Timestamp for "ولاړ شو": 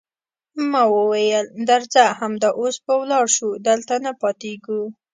3.01-3.49